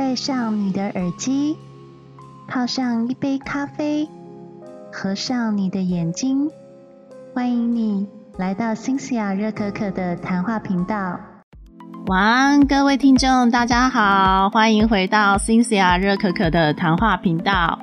[0.00, 1.54] 戴上你的耳机，
[2.48, 4.08] 泡上一杯咖啡，
[4.90, 6.50] 合上你的眼睛，
[7.34, 8.08] 欢迎你
[8.38, 11.20] 来到新西亚热可可的谈话频道。
[12.06, 17.78] 晚安，各位听众，大家好，欢迎回到新西亚热可可的谈话频道。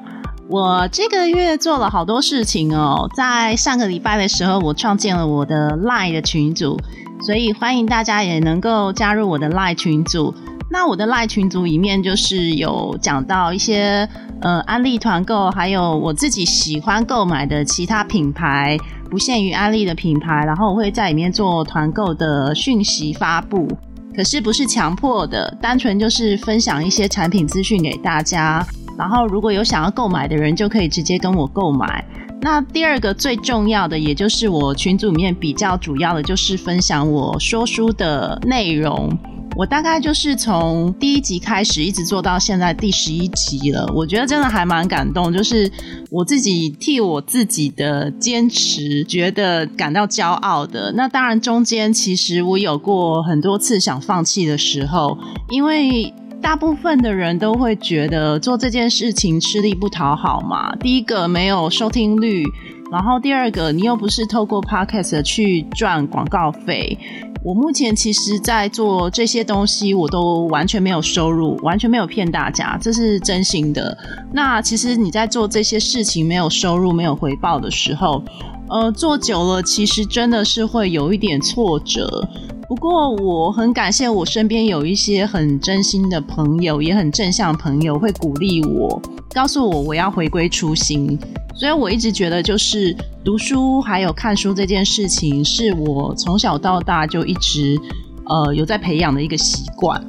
[0.50, 6.80] 我这个月做了好多事情哦，在上个礼拜的时候，我创建了我的 Line 的群组，
[7.22, 10.34] 所以欢迎大家也能够加入我的 Line 群组。
[10.70, 14.08] 那我的赖群组里面就是有讲到一些
[14.42, 18.78] 呃安利团购，还有我自己喜欢购买的其他品牌，
[19.10, 23.68] 不限于安利的品牌，然后我会在里面做团购的讯息发布。
[24.16, 28.66] 可是不是强迫的，单纯就是分享一些产品资讯给大家。
[28.98, 32.04] 然后如果有想要购买的人，就可以直接跟我购买。
[32.42, 39.16] 那第二个最重要的，也就是我群组里面比较主要的，就是分享我说书的内容。
[39.58, 43.92] 我大概就是从第一集开始，一直做到现在第十一集了。
[43.96, 45.70] 我觉得真的还蛮感动，就是
[46.12, 50.92] 我自己替我自己的坚持觉得感到骄傲的。
[50.92, 55.18] 那当然，中间其实我有过很多次想放弃的时候，
[55.50, 60.76] 因为大部分的人都会觉得做这件事情吃力不讨好嘛。
[60.76, 62.44] 第一个没有收听率，
[62.92, 66.96] 然后第二个你又不是透过 podcast 去赚广告费。
[67.44, 73.98] 我目前其实，在做这些东西，我都完全没有收入，完全没有骗大家，这是真心的。
[74.34, 78.22] 那其实你在做这些事情没有收入、没有回报的时候，
[78.70, 82.28] 呃，做久了，其实真的是会有一点挫折。
[82.68, 89.02] 不过我很感谢我身边有一些很真心的朋友，也很正向朋友，会鼓励我，
[89.34, 91.18] 告诉我我要回归初心。
[91.56, 97.80] 所以我一直觉得，就是读书还有看书这件事情，是我从小到大就一直
[98.26, 100.06] 呃有在培养的一个习惯。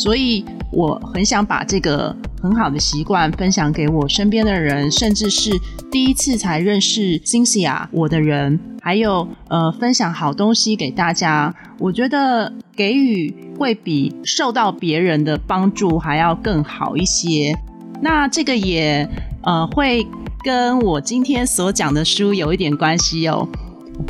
[0.00, 5.50] 所以我很想把这个很好的习惯分享给我身边的人，甚至是
[5.90, 11.54] 第一次才认识 Cynthia 我的人，还有呃分享好东西给大家。
[11.78, 17.54] 我觉得给予会比受到别人的帮助还要更好一些。
[18.00, 19.06] 那这个也
[19.42, 20.06] 呃会。
[20.42, 23.46] 跟我今天所讲的书有一点关系哦。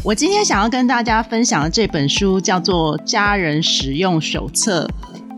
[0.04, 4.88] 我今天想要跟大家分享的这本书叫做《家人使用手册》，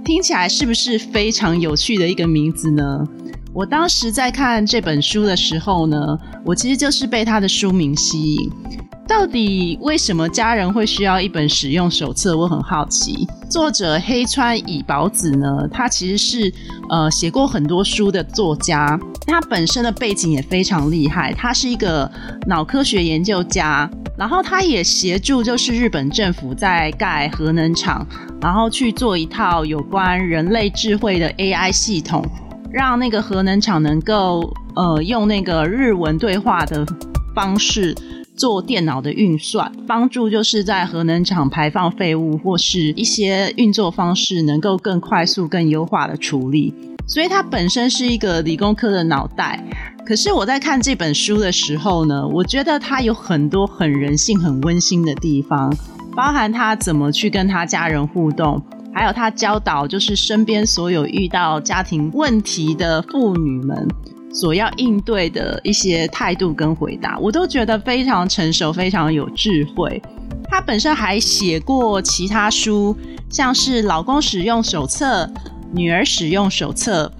[0.04, 3.06] 听起来是不是非常有趣的一个名字呢？
[3.54, 8.50] 我当时在看这本书的时候呢，我其实就是被它的书名吸引。
[9.06, 12.34] 到底为什么家人会需要一本使用手册？
[12.34, 13.28] 我很好奇。
[13.50, 16.54] 作者黑川乙保子呢，他其实是
[16.88, 22.10] 呃写过很多书的作家，他本身的背景也非常厉害，他是一个
[22.46, 28.06] 脑科学研究家，然后他也协助就是日本政府在盖核能厂，
[28.40, 32.24] 然后去做一套有关人类智慧的 AI 系统，
[32.72, 36.87] 让那个核能厂能够呃用那个日文对话的
[37.34, 37.94] 方式。
[38.34, 46.72] 做电脑的运算，帮助就是在核能厂排放废物或是一些运作方式能够更快速、更优化的处理。
[47.06, 49.62] 所以它本身是一个理工科的脑袋。
[50.06, 55.71] 可是我在看这本书的时候呢，我觉得它有很多很人性、很温馨的地方，
[56.16, 58.61] 包含他怎么去跟他家人互动，
[58.94, 63.88] 还有他教导就是身边所有遇到家庭问题的妇女们。
[64.34, 70.00] 所要应对的一些态度跟回答，我都觉得非常成熟，非常有智慧。
[70.48, 72.97] 他本身还写过其他书，
[73.28, 75.25] 像是《老公使用手册》
[75.75, 77.12] 《女儿使用手册》。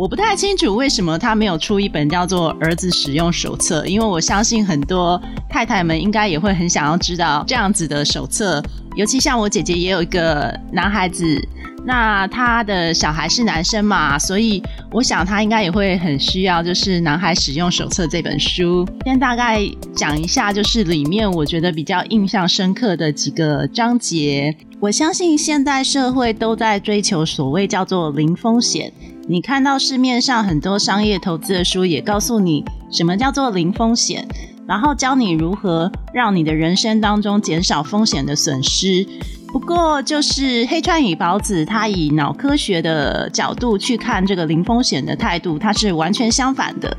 [0.00, 8.62] 我不太清楚为什么他没有出一本叫做《儿子使用手册》，因为我相信很多太太们应该也会很想要知道这样子的手册。
[8.96, 11.46] 尤其像我姐姐也有一个男孩子。
[11.82, 14.62] 那他的小孩是男生嘛，所以
[14.92, 18.86] 我想他应该也会很需要，就是《男孩使用手册》这本书。
[19.04, 19.60] 先大概
[19.94, 24.54] 讲一下，就是里面我觉得比较印象深刻的几个章节。
[24.78, 28.92] 我相信现代社会都在追求所谓叫做零风险。
[29.30, 34.26] 你看到市面上很多商业投资的书，也告诉你什么叫做零风险，
[34.66, 39.06] 然后教你如何让你的人生当中减少风险的损失。
[39.46, 46.96] 不过，就是黑川与宝子，他以脑科学的角度去看这个零风险的态度，他是完全相反的。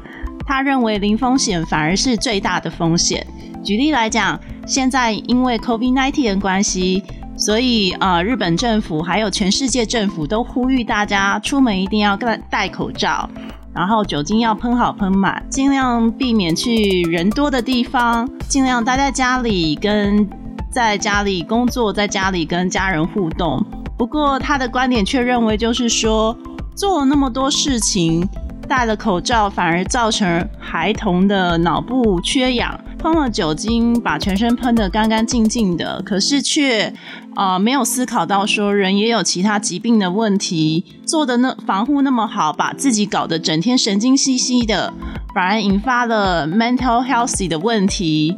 [0.47, 3.27] 他认为零风险反而是最大的风险。
[3.61, 7.03] 举例来讲，现在因为 COVID-19 的关系，
[7.41, 13.29] 所以呃，日本政府还有全世界政府都呼吁大家出门一定要戴戴口罩，
[13.73, 20.29] 然后酒精要喷好喷满，尽量避免去人多的地方，尽量待在家里跟。
[20.73, 23.61] 在家里工作，在家里跟家人互动。
[23.97, 26.33] 不过他的观点却认为，就是说，
[26.77, 28.25] 做了那么多事情，
[28.69, 36.93] 戴了口罩反而造成孩童的脑部缺氧，喷了酒精把全身喷得干干净净的，可是却
[37.35, 44.93] 啊没有思考到说人也有其他疾病的问题，做的那防护那么好，把自己搞得整天神经兮兮的，
[45.33, 48.37] 反而引发了 mental healthy 的问题。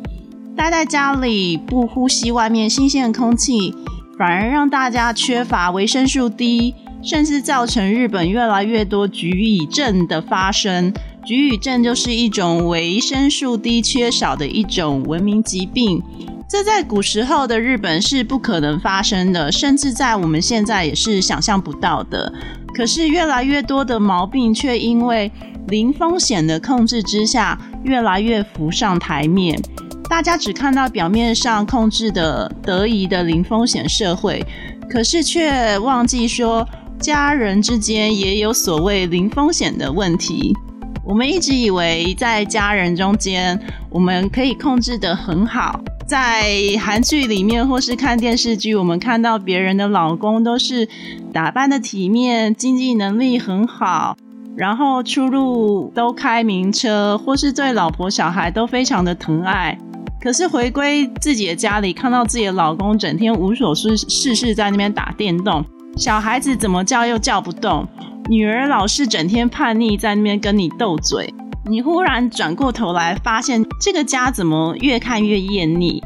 [0.56, 3.76] 待在家里不呼吸外面新鲜的空气，
[4.18, 10.94] 反而让大家缺乏维生素 D，甚至造成日本越来越多菊乙症的发生。
[11.26, 16.04] 菊乙症就是一种维生素 D 缺少的一种文明疾病，
[16.50, 22.34] 这在古时候的日本是不可能发生的，甚至在我们现在也是想象不到的。
[22.76, 25.32] 可是越来越多的毛病却因为
[25.70, 29.58] 零风险的控制之下，越来越浮上台面。
[30.10, 34.46] 大家只看到表面上控制的得宜的零风险社会，
[34.90, 36.68] 可是却忘记说
[37.00, 40.54] 家人之间也有所谓零风险的问题。
[41.06, 43.60] 我们一直以为在家人中间，
[43.90, 45.82] 我们可以控制得很好。
[46.08, 50.88] 在韩剧里面或是看电视剧，我们看到别人的老公都是
[51.34, 54.16] 打扮的体面，经济能力很好，
[54.56, 59.78] 然后出入都开名车，或是对老婆小孩都非常的疼爱。
[60.22, 65.66] 可是回归自己的家里，看到自己的老公整天无所事事事在那边打电动，
[65.96, 67.88] 小孩子怎么叫又叫不动，
[68.28, 71.32] 女儿老是整天叛逆在那边跟你斗嘴，
[71.70, 76.04] 你忽然转过头来发现这个家怎么越看越厌腻。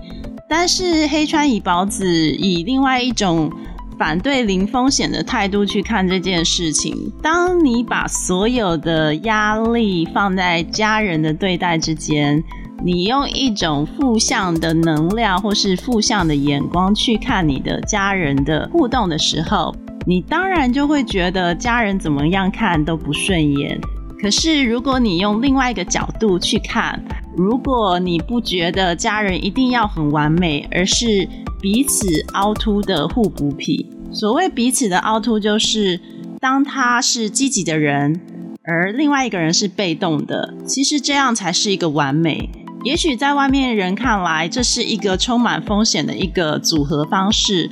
[0.49, 3.51] 但是黑川乙保子以另外一种
[3.97, 7.11] 反对零风险的态度去看这件事情。
[7.23, 12.43] 当你把所有的压力放在家人的对待之间。
[12.83, 19.75] 你用一种负向的能量或是负向的眼光去看你的家人的互动的时候，
[20.05, 23.79] 你当然就会觉得家人怎么样看都不顺眼。
[24.21, 27.03] 可是如果你用另外一个角度去看，
[27.35, 31.27] 如果你不觉得家人一定要很完美，而是
[31.59, 33.89] 彼此凹凸的互补品。
[34.11, 35.99] 所谓彼此的凹凸，就是
[36.39, 38.19] 当他是积极的人，
[38.63, 42.49] 而另外一个人是被动的，其实这样才是一个完美。
[42.83, 47.69] 也许在外面人看来，这是一个充满风险的一个组合方式，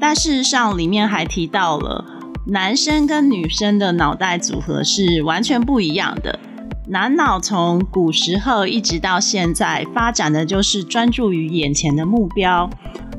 [0.00, 2.04] 但事实上里面还提到了
[2.46, 6.38] 男生跟女生的脑袋组合是完全不一样的。
[6.86, 12.68] 男脑从古时候一直到现在发展的就是专注于眼前的目标，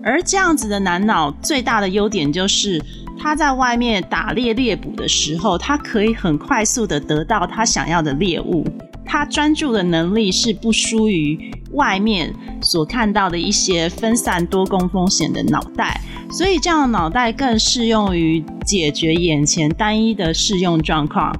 [0.03, 2.83] 而这样子的男脑最大的优点就是
[3.19, 8.65] 他在外面打猎猎捕的时候，他可以很快速的得到他想要的猎物。
[9.05, 21.35] 他专注的能力是不输于外面所看到的一些分散多工风险的脑袋，所以这样的脑袋更适用于解决眼前单一的适用状况。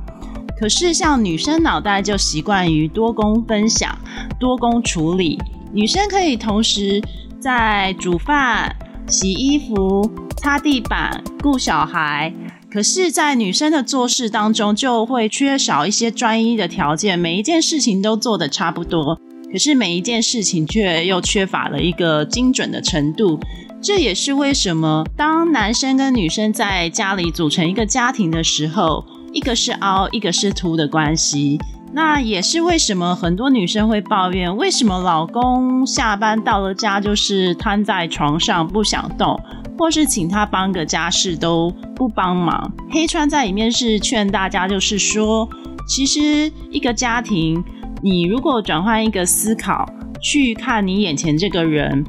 [0.57, 3.97] 可是像女生脑袋就习惯于多工分享、
[4.39, 5.37] 多工处理，
[5.73, 7.01] 女生可以同时
[7.39, 8.73] 在煮饭、
[9.07, 12.33] 洗衣服、擦地板、顾小孩。
[12.75, 19.17] 可是，在女生的做事当中，就会缺少一些专一的条件，每一件事情都做得差不多，
[19.49, 23.39] 可是每一件事情却又缺乏了一个精准的程度。
[23.81, 31.57] 这也是为什么，当男生跟女生在家里组成一个家庭的时候，一个是凹，一个是凸的关系。
[31.95, 39.39] 那也是为什么很多女生会抱怨，为什么老公下班到了家就是瘫在床上不想动。
[39.77, 42.71] 或是请他帮个家事都不帮忙。
[42.89, 45.49] 黑川在里面是劝大家，就是说，
[45.85, 47.61] 其实一个家庭，
[48.01, 49.85] 你如果转换一个思考
[50.21, 52.05] 去看你眼前这个人，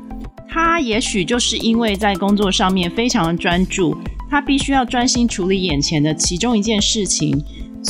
[0.49, 3.97] 他也许就是因为在工作上面非常专注，
[4.31, 7.37] 他必须要专心处理眼前的其中一件事情。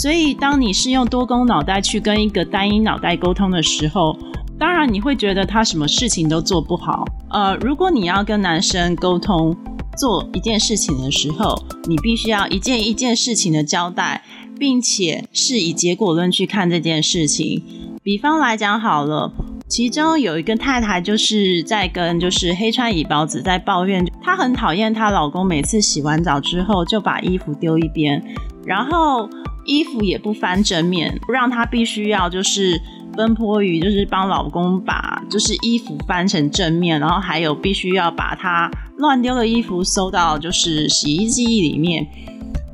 [0.00, 4.16] 所以，当你是用多工脑袋去跟一个单一脑袋沟通的时候，
[4.58, 7.04] 当然你会觉得他什么事情都做不好。
[7.30, 9.56] 呃，如果你要跟男生沟通
[9.96, 14.22] 做一件事情的时候，你必须要一件一件事情的交代，
[14.58, 17.62] 并且是以结果论去看这件事情。
[18.02, 19.32] 比方来讲好了，
[19.66, 28.22] 其中有一个太太就是在跟就是黑川乙包子在抱怨，她很讨厌她老公每次洗完澡之后就把衣服丢一边，
[28.64, 29.28] 然后
[29.66, 32.80] 衣服也不翻正面，让她必须要就是。
[33.16, 42.06] 奔波于就是帮老公把就是衣服翻成正面，然后还有必须要把他乱丢的衣服收到就是洗衣机里面。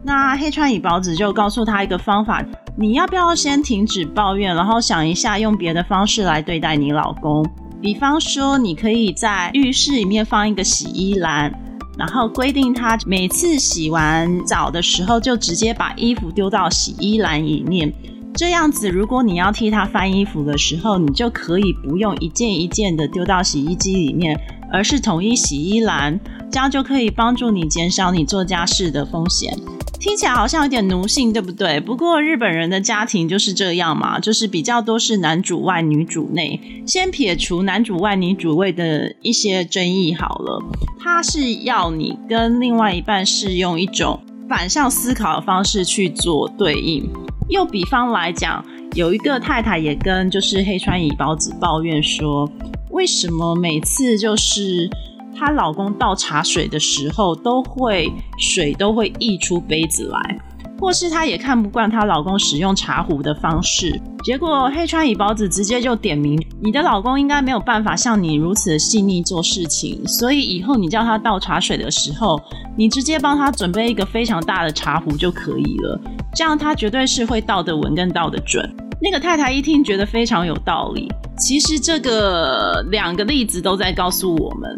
[0.02, 2.44] 那黑川乙保子就告诉他一个方法：
[2.76, 7.48] 你要不要先停止抱怨，然后想一下用别的方式来对待你老公？
[7.80, 11.52] 比方说，你可以在浴室里面放一个洗衣篮，
[12.02, 17.92] 然后规定他每次洗完澡的时候就直接把衣服丢到洗衣篮里面。
[18.34, 24.36] 这样子，如果你要替他翻衣服的时候，你就可以不用一件一件的丢到洗衣机里面，
[24.72, 26.18] 而是统一洗衣篮，
[26.52, 29.58] 这样就可以帮助你减少你做家事的风险。
[29.98, 31.80] 听起来好像有点奴性，对不对？
[31.80, 36.60] 不过日本人的家庭就是这样嘛，就是比较多是男主外女主内。
[36.86, 40.62] 先撇除男主外女主外的一些争议好了，
[41.00, 47.08] 他是要你跟另外一半是用一种反向思考的方式去做对应。
[47.48, 48.62] 又比方来讲，
[48.94, 52.50] 有一个太太也跟就是黑川乙包子抱怨说，
[52.90, 54.90] 为什么每次就是。
[55.34, 60.38] 她老公倒茶水的时候，都会水都会溢出杯子来，
[60.78, 64.00] 或是她也看不惯她老公使用茶壶的方式。
[64.22, 72.40] 结果黑川乙包子直接就点名，你的老公应该没有办法像你如此细腻做事情，所以以后你叫他倒茶水的时候，
[72.76, 76.00] 你直接帮他准备一个非常大的茶壶就可以了，
[76.36, 78.72] 这样他绝对是会倒得稳跟倒得准。
[79.02, 81.10] 那个太太一听觉得非常有道理。
[81.36, 84.76] 其实这个两个例子都在告诉我们。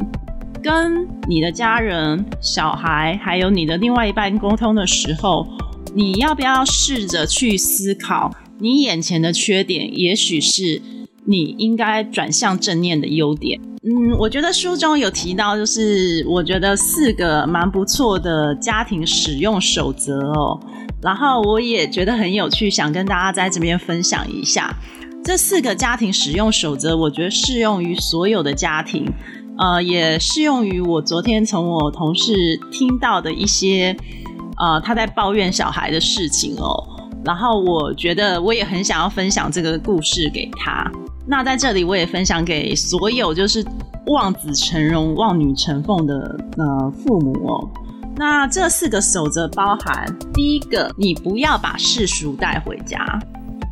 [0.65, 5.47] 跟你的家人、小孩，还有你的另外一半沟通的时候，
[5.95, 10.81] 你要不要试着去思考，你眼前的缺点，也许是
[11.27, 13.61] 你应该转向正念的优点。
[13.83, 20.59] 嗯，我觉得书中有提到，就是我觉得四个蛮不错的家庭使用守则哦，
[21.03, 24.75] 然后我也觉得很有趣，想跟大家在这边分享一下
[25.23, 26.97] 这四个家庭使用守则。
[26.97, 29.07] 我觉得适用于所有的家庭。
[29.57, 32.33] 呃，也适用于我昨天从我同事
[32.73, 33.97] 听到的一些，
[34.59, 36.75] 呃，他在抱怨小孩的事情哦。
[37.25, 40.91] 然后我觉得我也很想要分享这个故事给他。
[41.27, 43.65] 那在这里我也分享给所有就是
[44.09, 47.71] 望子成龙、望女成凤的呃父母哦。
[48.17, 52.99] 那这四个守则包含第一个，你不要把世俗带回家。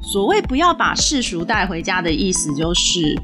[0.01, 3.21] 所谓不要把世俗带回家的意思就是。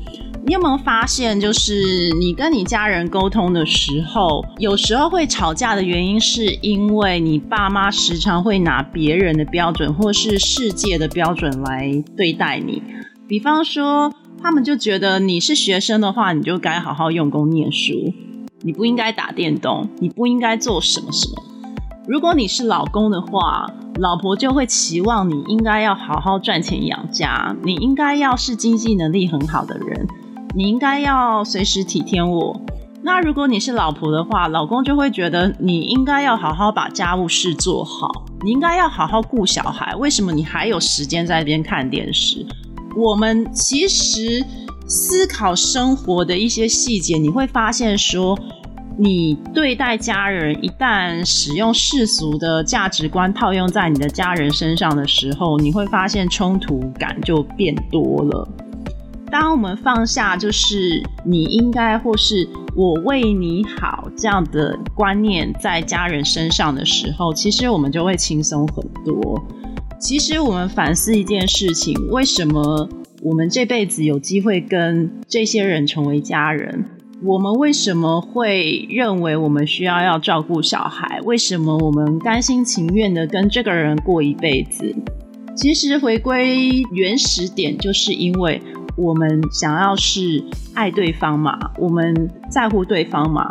[0.48, 12.82] 你有没有发现，就是你跟你家人沟通的时候，有时候会吵架的原因，是因为你爸妈时常会拿别人的标准或是世界的标准来对待你。
[13.28, 14.10] 比方说，
[14.42, 17.92] 他们就觉得你是学生的话，你就该好好用功念书，
[18.62, 21.34] 你不应该打电动，你不应该做什么什么。
[22.06, 30.08] 如果你是老公的话，老婆就会期望你应该要好好赚钱养家，你应该要是经济能力很好的人。
[30.54, 32.60] 你应该要随时体贴我。
[33.02, 38.10] 那如果你是老婆的话，老公就会觉得你应该要好好把家务事做好，
[38.42, 39.94] 你应该要好好顾小孩。
[39.96, 42.44] 为什么你还有时间在那边看电视？
[42.96, 44.44] 我们其实
[44.86, 48.36] 思考生活的一些细节，你会发现说，
[48.98, 58.48] 你对待家人一旦使用世俗的价值观套用在你的家人身上的时候，你会发现冲突感就变多了。
[59.30, 69.42] 当我们放下就是你应该或是我为你好这样的观念在家人身上的时候，其实我们就会轻松很多。
[70.00, 72.88] 其实我们反思一件事情：为什么
[73.22, 76.86] 我们这辈子有机会跟这些人成为家人？
[77.22, 81.20] 我们为什么会认为我们需要要照顾小孩？
[81.24, 84.94] 为什么我们甘心情愿的跟这个人过一辈子？
[85.56, 88.62] 其实回归原始点，就是因为。
[88.98, 93.48] 我们想要是爱对方嘛，我们在乎对方嘛，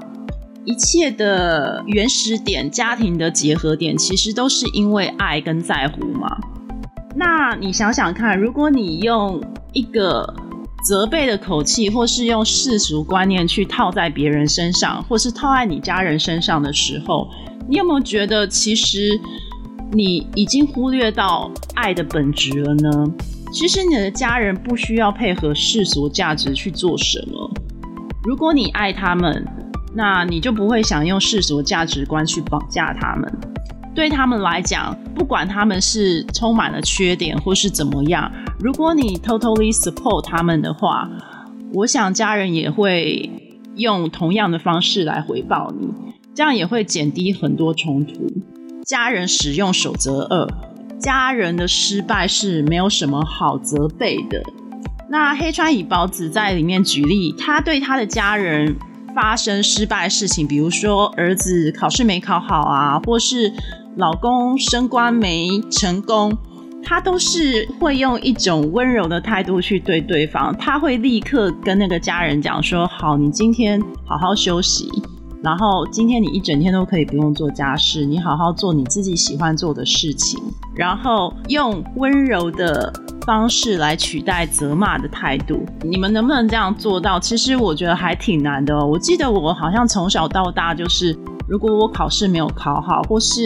[0.65, 6.37] 一切的原始点、家庭的结合点，其实都是因为爱跟在乎嘛。
[7.15, 10.35] 那你想想看，如果你用一个
[10.85, 17.29] 责备的口气，或是用世俗观念去套在别人身上，或是套在你家人身上的时候，
[17.69, 19.17] 你有没有觉得其实
[19.93, 23.07] 你已经忽略到爱的本质了呢？
[23.51, 27.49] 其实你的家人不需要配合世俗价值去做什么。
[28.23, 29.45] 如果你爱他们，
[29.95, 33.31] 那你就不会想用世俗价值观去绑架他们。
[33.95, 41.09] 对他们来讲，不管他们是充满了缺点或是怎么样，如果你 totally support 他们的话，
[41.73, 43.29] 我想家人也会
[43.75, 45.87] 用同样的方式来回报你，
[46.35, 48.13] 这样也会减低很多冲突。
[48.85, 50.47] 家人使用守则二。
[50.99, 54.41] 家人的失败是没有什么好责备的。
[55.09, 58.75] 那黑川乙包子在里面举例，他对他的家人
[59.15, 63.53] 发生失败事情，比如说儿子考试没考好啊，或是
[63.95, 66.37] 老公升官没成功，
[66.83, 70.55] 他都是会用一种温柔的态度去对对方。
[70.57, 74.91] 他会立刻跟那个家人讲说：“好，你今天好好休息，
[75.43, 80.39] 然后今天你一整天都可以不用做家事，你好好做你自己喜欢做的事情，
[80.75, 82.91] 然后用温柔的
[83.25, 85.63] 方式来取代责骂的态度。
[85.83, 87.19] 你们能不能这样做到？
[87.19, 88.85] 其实我觉得还挺难的哦。
[88.85, 91.17] 我记得我好像从小到大就是，
[91.47, 93.41] 如果我考试没有考好，或是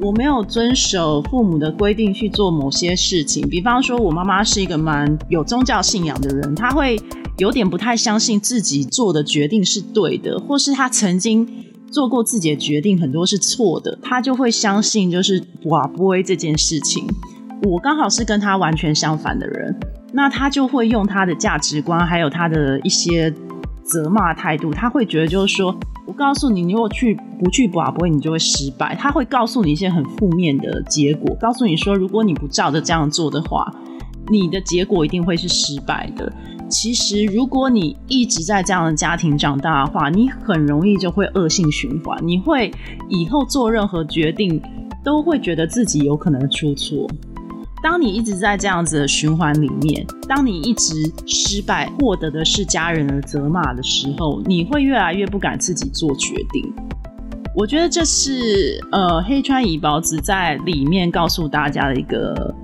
[0.00, 7.00] 我没有遵守父母的规定去做某些事情，比方说我妈妈是一个蛮有宗教信仰的人，她会。
[7.40, 11.48] 有点不太相信自己做的决定是对的，或是他曾经
[11.90, 17.06] 做过自己的决定很多是错的，他就会相信就是哇不会这件事情。
[17.62, 19.74] 我刚好是跟他完全相反的人，
[20.12, 23.32] 那他就会用他的价值观，还有他的一些
[23.82, 25.74] 责骂态度，他会觉得就是说
[26.06, 28.94] 我告诉你，你如果去不去哇不会，你就会失败。
[28.94, 33.66] 他会告诉你一些很负面的结果，告诉你说如果你不照着这样做的话，
[34.30, 36.30] 你的结果一定会是失败的。
[36.70, 42.16] 其实，如果你一直在这样的家庭长大的话，你很容易就会恶性循环。
[42.22, 42.72] 你会
[43.08, 44.62] 以后做任何决定，
[45.04, 47.08] 都会觉得自己有可能出错。
[47.82, 50.94] 当你一直在这样子的循环里面，当你一直
[51.26, 56.72] 失败，获得的是家人的责骂的时候，你会越来越不敢自己做决定。
[57.56, 62.54] 我觉得这是呃黑川乙保子在里面告诉大家的一个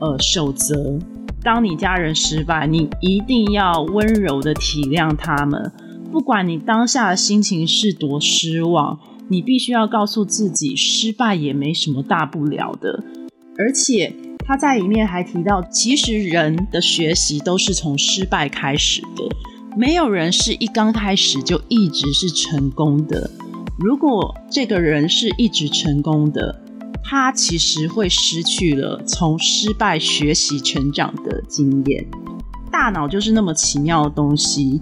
[0.00, 0.98] 呃守则。
[1.44, 5.70] 当你家人失败，你一定要温柔的体谅他们，
[6.10, 8.98] 不管你当下的心情是多失望，
[9.28, 13.04] 你必须要告诉自己，失败也没什么大不了的。
[13.58, 19.28] 而且他在里面还提到，其实人的学习都是从失败开始的，
[19.76, 23.30] 没有人是一刚开始就一直是成功的。
[23.78, 26.63] 如果这个人是一直成功的，
[27.04, 32.06] 他其实会失去了从失败学习成长的经验。
[32.72, 34.80] 大脑就是那么奇妙的东西。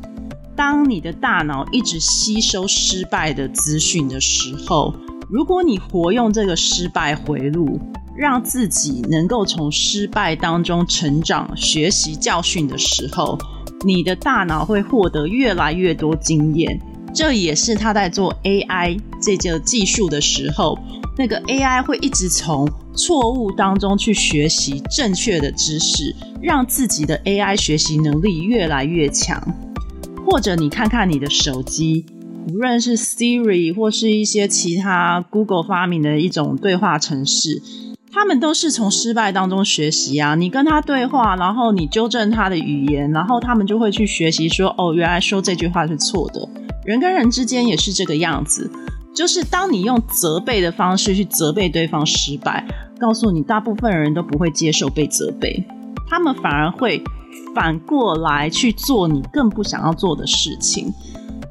[0.54, 4.94] 当你的大脑一直吸收失败的资讯的时候，
[5.28, 7.80] 如果你活用这个失败回路，
[8.14, 13.36] 让自己能够从失败当中成长、学习教训的时候，
[13.84, 16.80] 你的大脑会获得越来越多经验。
[17.14, 20.78] 这也是他在做 AI 这个技术的时候。
[21.16, 29.40] 那个 AI 会一直从错误当中去学习正确的知识，让自己的 AI 学习能力越来越强。
[30.24, 32.06] 或者你看看你的手机，
[32.48, 37.60] 无论是 Siri 或是一些其他 Google 发明的一种对话程式，
[38.10, 40.34] 他们都是从失败当中学习啊。
[40.34, 46.48] 你跟他对话，然后你纠正他的语言，然后他们就会去学习说：“哦，原来说这句话是错的。”
[46.86, 48.70] 人跟人之间也是这个样子。
[49.14, 52.66] 就是当你用责备的方式去责备对方失败，
[52.98, 55.64] 告诉你大部分人都不会接受被责备，
[56.08, 57.02] 他们反而会
[57.54, 60.92] 反过来去做你更不想要做的事情。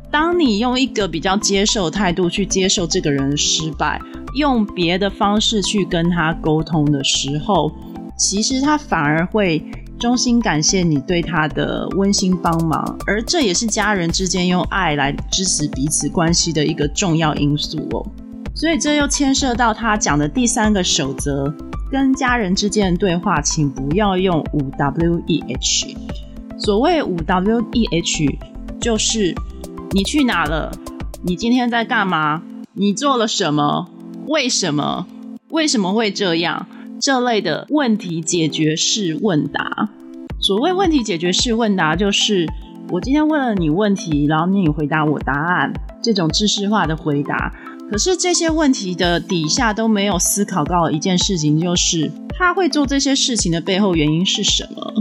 [0.10, 4.02] 当你用一个比较接受态度去接受这个人失败，
[4.36, 7.72] 用别的方式去跟他沟通的时候，
[8.18, 9.64] 其实他反而会。
[10.02, 18.04] 衷心感谢你对他的温馨帮忙，而这也是家人之间用爱来支持彼此关系的一个重要因素哦。
[18.56, 21.54] 所以这又牵涉到他讲的第三个守则：
[21.92, 25.96] 跟家人之间的对话，请不要用五 W E H。
[26.58, 28.40] 所谓五 W E H，
[28.80, 29.36] 就是
[29.92, 30.72] 你去哪了？
[31.22, 32.42] 你今天在干嘛？
[32.74, 33.88] 你做了什么？
[34.26, 35.06] 为什么？
[35.50, 36.66] 为什么会这样？
[37.02, 39.90] 这类的问题解决式问答，
[40.40, 42.48] 所谓问题解决式问答，就是
[42.92, 47.52] 我今天问了你问题，然后你回答我答案，这种知识化的回答。
[47.90, 54.94] 可是这些问题的底下都没有思考到一件事情，就是他会做这些事情的背后原因是什么？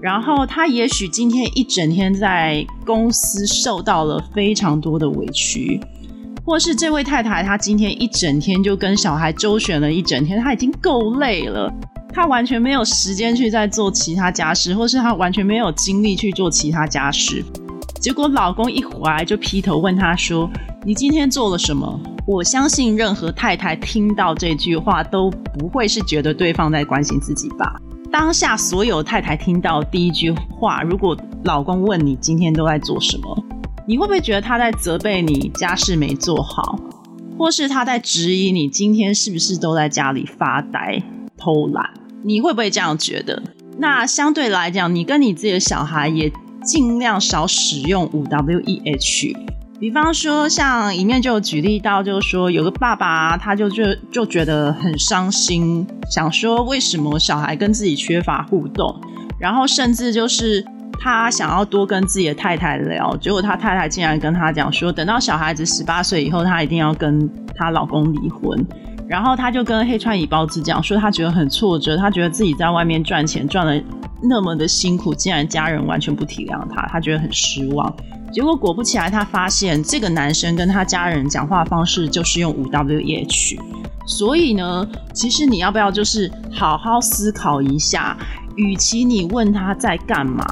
[0.00, 5.80] 然后他也许今天一整天在公司受到了非常多的委屈。
[6.46, 11.68] 或是这位太太，她今天一整天就跟小孩周旋了一整天，她已经够累了，
[12.14, 17.44] 她完全没有时间去再做其他家事，或是她完全没有精力去做其他家事。
[18.00, 20.48] 结果老公一回来就劈头问她说
[20.86, 25.28] ：“你今天做了什么？”我相信任何太太听到这句话都
[25.58, 27.74] 不会是觉得对方在关心自己吧。
[28.10, 33.44] 当下所有太太听到第一句话，如果老公问你今天都在做什么？
[33.88, 36.76] 你会不会觉得他在责备你家事没做好，
[37.38, 41.00] 或是他在质疑你今天是不是都在家里发呆
[41.36, 41.88] 偷懒？
[42.24, 43.40] 你会不会这样觉得？
[43.78, 46.32] 那相对来讲，你跟你自己的小孩也
[46.64, 49.36] 尽量少使用五 W E H。
[49.78, 59.00] 比方说，像一面就举例到，就是说有个爸爸，他就就就觉得很伤心，想说为什么小孩跟自己缺乏互动，
[59.38, 60.66] 然后甚至就是。
[60.98, 68.66] 他想要多跟自己的太太聊，结果他太太竟然跟他讲说，等到小孩子十八岁以后，他一定要跟她老公离婚。
[69.08, 73.80] 然后他就跟黑川乙包子讲说，他觉得很挫折，他觉得自己在外面赚钱赚的
[74.20, 77.94] 那么的辛苦，竟然家人完全不体谅他，他觉得很失望。
[78.32, 83.56] 结果果不其然，他发现这个男生跟他家人讲话方式就是用五 W H。
[84.08, 88.16] 所以呢，其实你要不要就是好好思考一下，
[88.56, 90.44] 与其你问他在干嘛，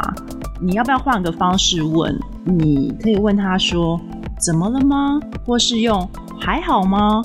[0.61, 2.19] 你要不要换个方式问？
[2.45, 3.99] 你可以问他说
[4.39, 6.07] ：“怎么了吗？”或是用
[6.39, 7.23] “还好吗”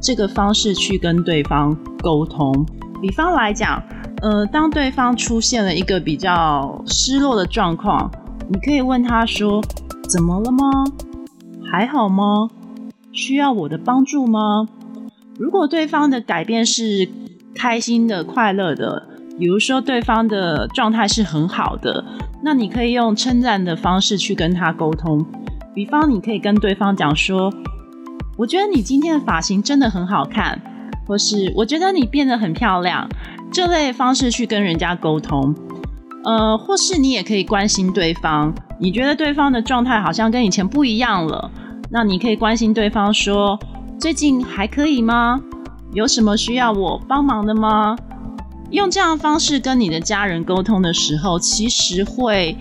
[0.00, 2.66] 这个方式去跟对方沟通。
[3.00, 3.82] 比方来讲，
[4.22, 8.10] 呃，当对方出现了一个比较失落的状况，
[8.48, 9.62] 你可以问他说
[10.08, 10.84] ：“怎么了吗？
[11.70, 12.48] 还好吗？
[13.12, 14.66] 需要我的帮助吗？”
[15.38, 17.08] 如果对方的改变是
[17.54, 22.04] 开心的、快乐的，比如说对方的状态是很好的，
[22.42, 25.24] 那你可以用称赞的方式去跟他沟通。
[25.74, 27.52] 比方，你可以跟对方讲说
[28.36, 30.60] ：“我觉得你今天的发型真的很好看。”
[31.06, 33.08] 或是“我觉得你变得很漂亮。”
[33.50, 35.54] 这类方式去跟人家沟通。
[36.24, 41.50] 呃，或是你也可以关心对方，你觉得对方的状态好像跟以前不一样了，
[41.90, 43.58] 那你可以关心对方说。
[43.98, 45.40] 最近还可以吗？
[45.92, 47.96] 有什么需要我帮忙的吗？
[48.72, 52.56] 用这样的方式跟你的家人沟通的时候，其实会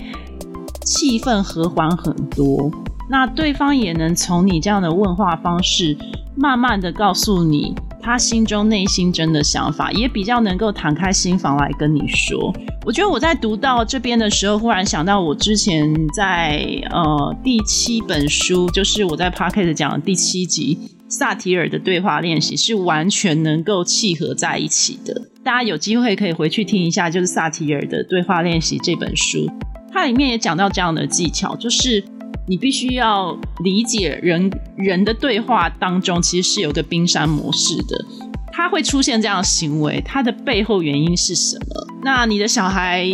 [0.86, 2.70] 气氛和缓很多。
[3.10, 5.98] 那对方也能从你这样的问话方式，
[6.36, 12.54] 慢慢的告诉你他心中内心真的想法，也比较能够敞开心房来跟你说。
[12.86, 20.78] 我觉得我在读到这边的时候，忽然想到我之前在呃第七本书，就是我在 p a r k e t 讲的第七集。
[21.12, 25.30] 萨提尔的对话练习是完全能够契合在一起的。
[25.44, 29.46] 大家有机会可以回去听一下，就是萨提尔的对话练习这本书，
[29.92, 32.02] 它里面也讲到这样的技巧，就是
[32.48, 38.06] 你必须要理解人人的对话当中其实是有个冰山模式的，
[38.54, 41.88] 他会出现这样的行为，它的背后原因是什么？
[42.04, 43.06] 那你的小孩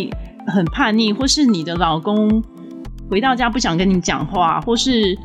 [0.46, 2.44] 很叛逆，或是你的老公
[3.10, 5.18] 回到家不想跟你讲话，或是。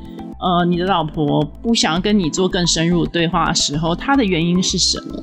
[0.44, 5.18] 呃，你的老婆不想要跟你做更深入对话的时候，她的原因是什么？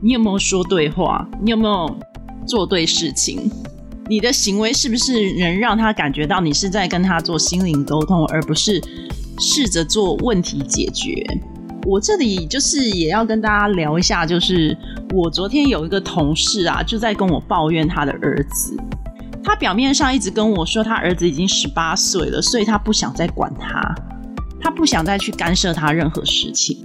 [0.00, 1.28] 你有没有说对话？
[1.42, 1.94] 你有没有
[2.46, 3.50] 做对事情？
[4.08, 8.82] 你的行为是不是能让他感觉到你是在跟他做心灵沟通，而不是
[9.38, 11.22] 试着做问题解决？
[11.86, 14.74] 我这里就是也要跟大家聊一下，就是
[15.10, 18.74] 我昨天有一个同事啊，就在跟我抱怨他的儿子。
[19.44, 23.94] 他表面上一直跟我说，他儿子已经十八岁了，所以他不想再管他。
[24.60, 26.78] 他不想再去干涉他任何事情，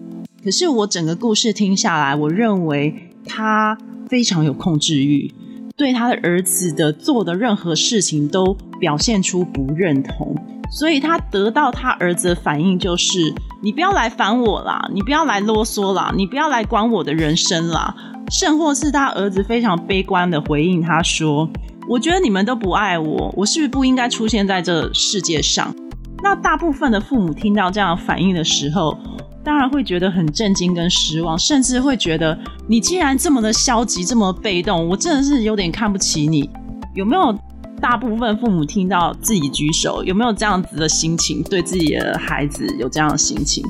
[0.44, 5.34] 可是我整个故事听下来，我认为他非常有控制欲，
[5.76, 10.36] 对他的儿子的做的任何事情都表现出不认同，
[10.72, 17.96] 所以他得到他儿子的反应就是：你不要来烦我啦，你不要来啰嗦啦，你不要来管我的人生啦。
[18.32, 21.48] 甚或是他儿子非常悲观的回应他说：
[21.88, 25.76] 我觉得你们都不爱我，我是不是不应该出现在这世界上？
[26.24, 28.98] 那大部分的父母听到这样反应的时候，
[29.44, 36.50] 当然会觉得很震惊跟失望，甚至会觉得你既然这么的消极，这么被动，我真的是有点看不起你。
[36.96, 37.38] 有没有
[37.82, 40.02] 大部分父母听到自己举手？
[40.06, 41.44] 有没有这样子的心情？
[41.44, 43.62] 对自己的孩子有这样的心情？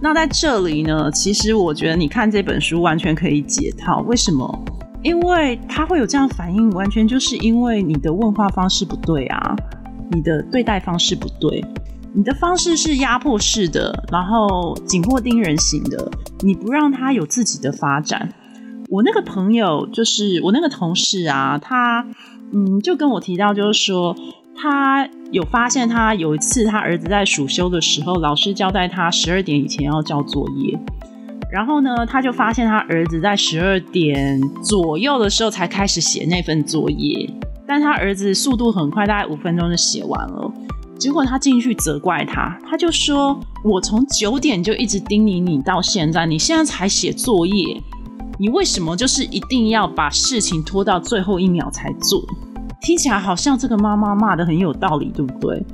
[0.00, 4.00] 那在这里呢，其实我觉得你看这本书完全可以解套。
[4.06, 4.64] 为什么？
[5.02, 9.54] 因为他会有这样反应，完全就是因为你的问话方式不对啊，
[10.10, 11.62] 你的对待方式不对。
[12.18, 18.28] 你的方式是压迫式的，然后紧迫盯人型的，你不让他有自己的发展。
[18.88, 22.04] 我那个朋友就是我那个同事啊，他
[22.52, 24.16] 嗯就跟我提到，就是说
[24.56, 30.76] 他有发现，他有一次他儿子在暑休的时候，老师交代他十二点以前要交作业，
[31.52, 37.30] 然后呢，他就发现他儿子在十二点左右的时候才开始写那份作业，
[37.64, 40.52] 但他儿子速度很快，大概五分钟就写完了。
[40.98, 47.80] 结果他进去责怪他，他就说：“我从九点就一直叮咛你到现在，你现在才写作业，
[48.36, 52.20] 你为什么就是一定要把事情拖到最后一秒才做？
[52.80, 55.64] 听起来好像这个妈妈骂的很有道理，对不对？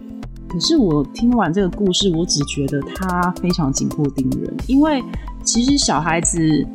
[0.47, 5.03] 可是我听完这个故事，我只觉得他非常紧迫盯人，因为
[5.43, 6.67] 其实小孩子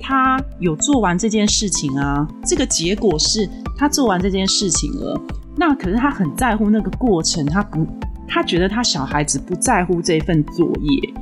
[0.00, 5.20] 他有做完这件事情啊，这个结果是他做完这件事情了。”
[5.56, 7.86] 那可是他很在乎那个过程，他不，
[8.28, 11.14] 他觉得他小孩子不在乎这份作业。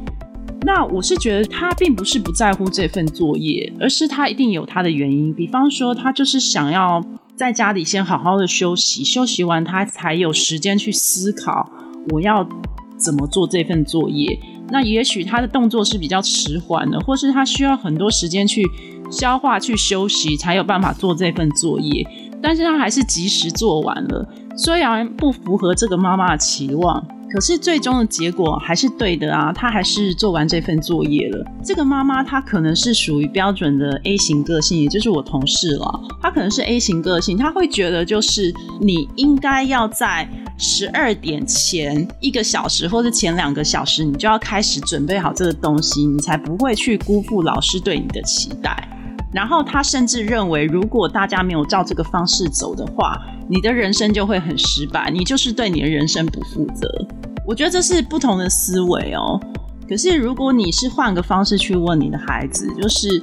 [0.67, 5.33] 那我是觉得他并不是不在乎这份作业，而是他一定有他的原因。
[5.33, 7.05] 比方说，他就是想要
[7.37, 11.71] 在家里先好好的休息，休息完他才有时间去思考
[12.11, 12.49] 我要
[12.97, 14.39] 怎么做这份作业。
[14.71, 18.63] 那也许他的动作是比较迟缓的，或是他需要很多时间去
[19.11, 22.03] 消化、去休息，才有办法做这份作业。
[22.45, 27.03] 但是他还是及时做完了，虽然不符合这个妈妈的期望，
[27.33, 29.51] 可是最终的结果还是对的啊！
[29.51, 31.43] 他还是做完这份作业了。
[31.65, 36.01] 这个妈妈她可能是属于标准的 A 型个性，也就是我同事了。
[36.21, 40.29] 她可能是 A 型个性，她会觉得就是你应该要在
[40.59, 48.87] 十二点前一个小时，或是前两个小时，你就要开始准备好这个东西，你才不会去辜负老师对你的期待。
[49.35, 56.89] 然后他甚至认为，如果大家没有照这个方式走的话，你的人生就会很失败，你就是对你的人生不负责。
[57.45, 59.41] 我觉得这是不同的思维哦。
[59.89, 63.21] 可是如果你是换个方式去问你的孩子，就是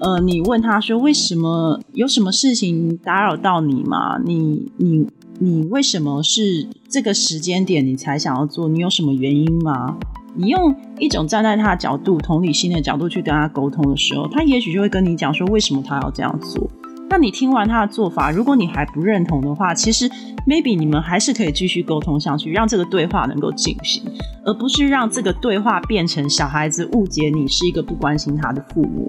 [0.00, 4.18] 呃，你问他说，为什么有什么事情打扰到你吗？
[4.24, 5.06] 你你
[5.38, 8.66] 你为什么是这个时间点你才想要做？
[8.68, 9.98] 你有什么原因吗？
[10.34, 16.68] 你用一种站在他的角度、同理心的角度去跟他沟通的时候，他也许就会跟你讲说为什么他要这样做。
[17.08, 20.08] 那你听完他的做法，如果你还不认同的话，其实
[20.46, 24.00] maybe 你们还是可以继续沟通下去，让这个对话能够进行，
[24.44, 29.08] 而不是让这个对话变成小孩子误解你是一个不关心他的父母。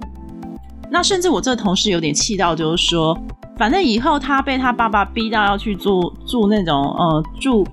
[0.89, 3.15] 那甚至我这个同事有点气到，就是说，
[3.55, 7.63] 反正以后他被他爸爸逼到要去做住那种呃住。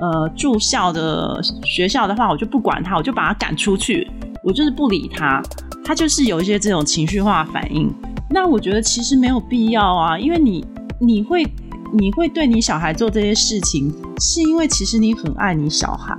[0.00, 4.10] 呃，住校的学校的话，我就不管他，我就把他赶出去，
[4.42, 5.42] 我就是不理他。
[5.84, 7.92] 他就是有一些这种情绪化反应。
[8.30, 10.64] 那我觉得其实没有必要啊，因为你
[11.00, 11.44] 你会
[11.92, 16.16] 你会对你小孩做这些事情，是因为其实你很爱你小孩，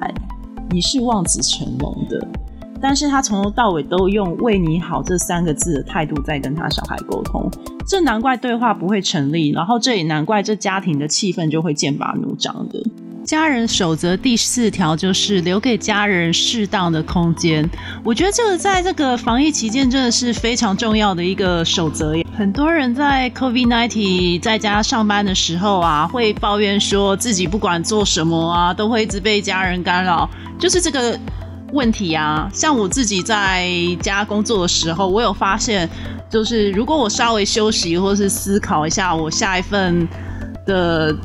[0.70, 2.28] 你是望子成龙的。
[2.82, 7.50] 但是他从头到尾都用“为你好”这三个字的态度在跟他小孩沟通，
[7.88, 12.84] 这难怪对话不会成立，然后这也难怪这家庭的气氛就会剑拔弩张的。
[13.32, 17.66] 家人守则第四条就是留给家人适当的空间。
[18.04, 22.14] 我觉得这个在这个防疫期间真的是非常重要的一个守则。
[22.38, 31.18] 很多人在 COVID-19 在家上班的时候啊，会抱怨说自己不管做什么啊，都会一直被家人干扰，就是这个
[31.72, 32.52] 问题啊。
[32.54, 33.66] 像我自己在
[34.02, 35.90] 家工作的时候，我有发现，
[36.30, 40.06] 就是如果我稍微休息或是思考一下我下一份
[40.66, 41.16] 的。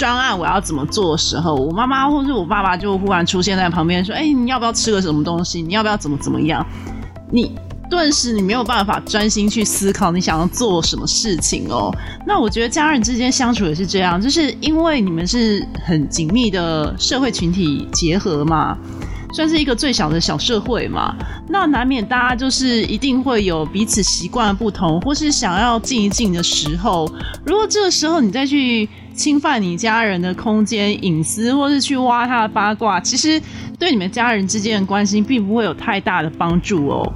[0.00, 5.60] 专案我要怎么做的时候，我妈妈或是我爸爸就忽然出现在旁边说：“哎，你要不要吃个什么东西？
[5.60, 6.66] 你要不要怎么怎么样？”
[7.30, 7.54] 你
[7.90, 11.94] 顿时你没有办法专心去思考你想要做什么事情哦。
[12.26, 18.78] 那我觉得家人之间相处也是这样，就是因为你们是很紧密的社会群体结合嘛，
[19.34, 21.14] 算是一个最小的小社会嘛。
[21.46, 27.06] 那难免大家就是一定会有彼此习惯不同，或是想要静一静的时候。
[27.44, 28.88] 如果这个时候你再去。
[29.14, 33.40] 侵犯你家人的空间隐私，或是去挖他的八卦，其实
[33.78, 37.12] 对你们家人之间的关系并不会有太大的帮助哦。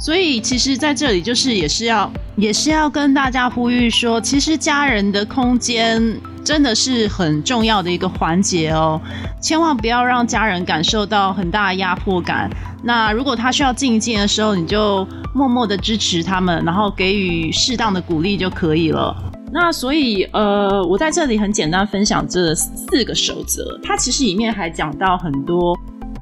[0.00, 6.00] 所以，其实在这里就是也是要也是要跟大家呼吁说，其实家人的空间
[6.44, 9.00] 真的是很重要的一个环节哦，
[9.40, 12.48] 千万不要让家人感受到很大的压迫感。
[12.84, 19.16] 那如果他需要静一静的时候，你就默默的支持他们，然后给予适当的鼓励就可以了。
[19.50, 25.76] 那所以，呃，我在这里很简单分享这四个守则，它其实里面还讲到很多，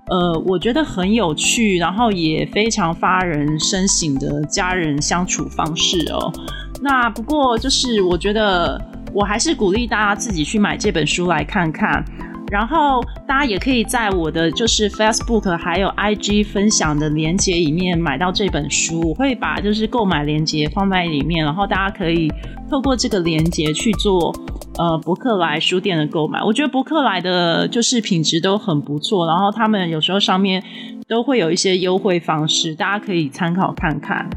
[0.09, 6.33] 呃，我觉得很有趣，然后也非常发人深省的家人相处方式哦。
[6.81, 8.81] 那不过就是我觉得，
[9.12, 12.05] 我还是鼓励大家自己去买这本书来看看。
[12.51, 22.33] 然后大家也可以在我的就是 Facebook 还有 IG 分享的链接里面买到这本书，我会把就是购买链接放在里面，然后大家可以
[22.71, 24.33] 透过这个链接去做
[24.79, 26.43] 呃博客来书店的购买。
[26.43, 30.63] 我觉得博客来的就是品质都很不错，然后他们有时候上面
[31.09, 34.29] 都会有一些优惠方式，大家可以参考看看。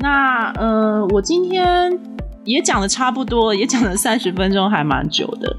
[0.00, 1.92] 那呃，我今天
[2.44, 5.54] 也讲的差不多，也讲了三十分钟，还蛮久的。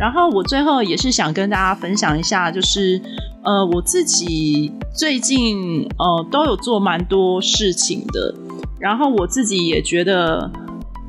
[0.00, 2.98] 然后我最后也是想跟大家分享一下，就是
[3.44, 8.34] 呃我自己最近呃都有做蛮多事情的，
[8.80, 10.50] 然后我自己也觉得，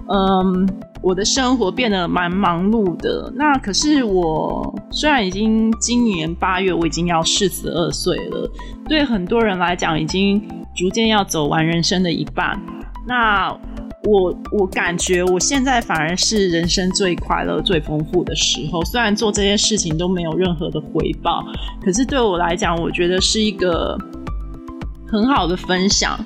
[0.09, 0.67] 嗯，
[1.01, 3.31] 我的生活变得蛮忙碌的。
[3.33, 8.51] 那可是我虽然已经今年八月我已经要四十二岁了，
[8.89, 12.61] 对很多人来讲已经逐渐要走完人生的一半。
[13.07, 13.57] 那
[14.05, 18.83] 我我感觉我现在反而是人生最快乐、最丰富的时候。
[18.85, 21.45] 虽然做这些事情都没有任何的回报，
[21.83, 23.95] 可是对我来讲，我觉得是一个
[25.07, 26.19] 很好的分享。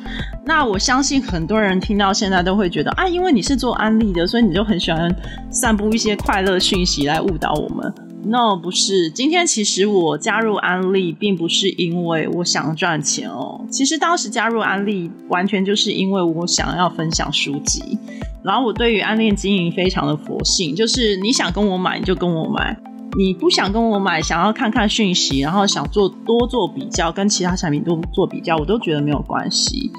[0.45, 5.13] 那我相信很多人听到现在都会觉得啊，因为你是做安利的，所以你就很喜欢
[5.49, 7.93] 散布一些快乐讯息来误导我们。
[8.27, 9.09] No，不是。
[9.11, 13.63] 今天其实我加入安利，并不是因为我想赚钱哦。
[13.69, 17.97] 其实当时加入安利，完全就是因为我想要分享书籍。
[18.43, 22.75] 然后我对于安利经营非常的佛性，就是你想跟我买，你就跟我买；
[23.15, 29.91] 你不想跟我买，想要看看讯息，然后想做多做比较，跟其他产品多做比较，我都觉得没有关系。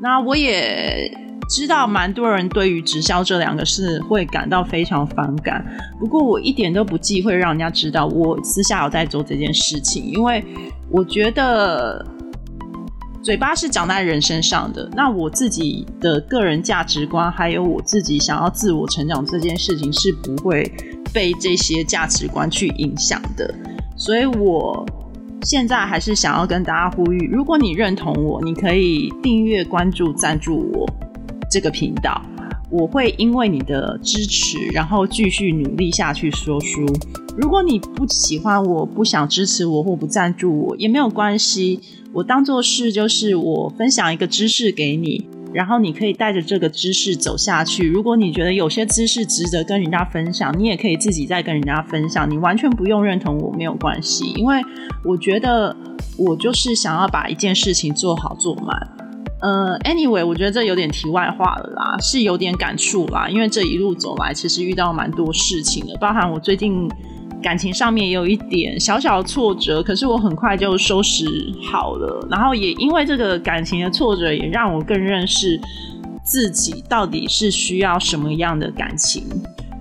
[0.00, 1.12] 那我也。
[1.48, 5.62] 知道蛮多人对于直销这两个字会感到非常反感，
[6.00, 10.42] 不过我一点都不忌讳让人家知道我私下有在做这件事情，因为
[10.88, 12.04] 我觉得
[13.22, 20.64] 嘴巴是长在人身上的，那我自己的个人价值观还有我自己想要自我成长这件事情是不会
[21.12, 23.54] 被这些价值观去影响的，
[23.96, 24.86] 所以我
[25.42, 30.88] 现在还是想要跟大家呼吁，如果你认同我，你可以订阅、关注、赞助我。
[31.52, 32.18] 这个频道，
[32.70, 36.86] 我会因为你的支持，然后继续努力下去说书。
[37.36, 41.78] 如果你不喜欢我，不想支持我或不赞助我，也没有关系。
[42.14, 47.86] 我当做是就是我分享一个知识给你，然后你可以带着这个知识走下去。
[47.86, 52.30] 如果你觉得有些知识值得跟人家分享，你也可以自己再跟人家分享。
[52.30, 54.62] 你完全不用认同我，没有关系，因为
[55.04, 55.76] 我觉得
[56.16, 58.91] 我就是想要把一件事情做好做满。
[59.42, 63.28] 呃，anyway，我觉得这有点题外话了啦，是有点感触啦。
[63.28, 66.88] 因为这一路走来，其实遇到蛮多事情的，包含我最近
[67.42, 71.26] 感情上面也有一点小小的挫折，可是我很快就收拾
[71.72, 72.24] 好了。
[72.30, 75.60] 然后也因为这个感情的挫折，也让我更认识
[76.22, 79.24] 自己到底是需要什么样的感情。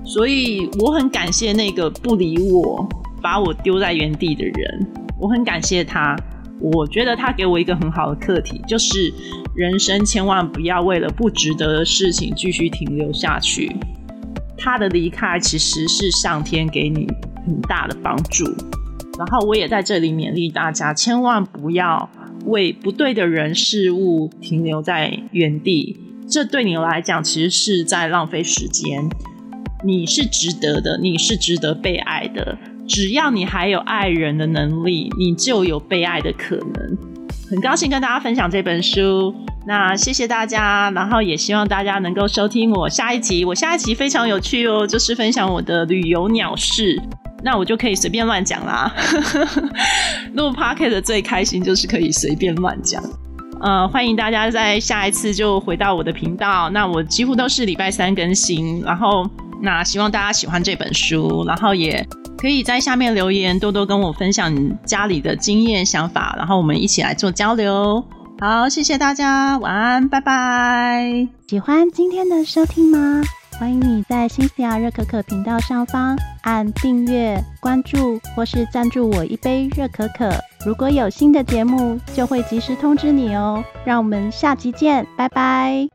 [0.04, 2.90] 所以我很感谢那个不理我、
[3.22, 4.88] 把我丢在原地的人，
[5.20, 6.18] 我很感谢他。
[6.60, 9.12] 我觉得他给我一个很好的课题，就是
[9.54, 13.76] 人生千万不要为了不值得的事情继续停留下去。
[14.58, 17.08] 他的离开其实是上天给你
[17.46, 18.46] 很大的帮助。
[19.18, 22.10] 然后我也在这里勉励大家，千万不要
[22.46, 29.10] 为不对的人事物停留在原地，这对你来讲其实是在浪费时间。
[29.84, 32.58] 你是值得的，你是值得被爱的。
[32.88, 36.98] 只要你还有爱人的能力，你就有被爱的可能。
[37.52, 39.36] 很高兴跟大家分享这本书，
[39.68, 43.44] 那谢谢大家，然后也希望大家能够收听我下一集。
[43.44, 46.98] 我下一集非常有趣哦，就是分享我的旅游鸟事，
[47.44, 48.90] 那我就可以随便乱讲啦。
[50.34, 53.04] 录 Pocket 的最开心就是可以随便乱讲。
[53.60, 56.70] 呃，欢迎大家在下一次就回到我的频道。
[56.70, 59.30] 那我几乎都是礼拜三更新，然后
[59.62, 62.08] 那希望大家喜欢这本书，然后也。
[62.42, 68.04] 可以在下面留言，多多跟我分享你家里的经验想法，然后我们一起来做交流。
[68.40, 71.28] 好，谢谢大家，晚安，拜拜。
[71.48, 73.22] 喜欢今天的收听吗？
[73.60, 80.34] 欢迎你在新西亚热可可频道上方按订阅、关注或是赞助我一杯热可可。
[80.66, 83.64] 如果有新的节目，就会及时通知你哦。
[83.86, 85.92] 让我们下集见，拜拜。